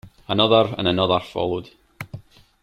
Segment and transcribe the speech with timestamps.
[0.27, 1.69] Another and another followed.